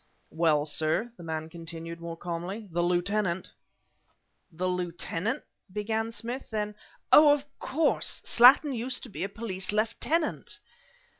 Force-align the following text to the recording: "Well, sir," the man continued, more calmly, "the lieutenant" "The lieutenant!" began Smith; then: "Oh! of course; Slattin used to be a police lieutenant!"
"Well, 0.31 0.65
sir," 0.65 1.11
the 1.15 1.21
man 1.21 1.47
continued, 1.47 2.01
more 2.01 2.17
calmly, 2.17 2.67
"the 2.71 2.81
lieutenant" 2.81 3.51
"The 4.51 4.67
lieutenant!" 4.67 5.43
began 5.71 6.11
Smith; 6.11 6.49
then: 6.49 6.73
"Oh! 7.11 7.31
of 7.31 7.45
course; 7.59 8.19
Slattin 8.25 8.73
used 8.73 9.03
to 9.03 9.09
be 9.09 9.23
a 9.23 9.29
police 9.29 9.71
lieutenant!" 9.71 10.57